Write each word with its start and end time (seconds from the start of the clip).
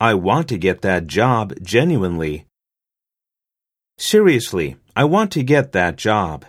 I 0.00 0.14
want 0.14 0.48
to 0.48 0.58
get 0.58 0.82
that 0.82 1.08
job 1.08 1.54
genuinely. 1.60 2.46
Seriously, 3.98 4.76
I 4.94 5.04
want 5.04 5.32
to 5.32 5.42
get 5.42 5.72
that 5.72 5.96
job. 5.96 6.44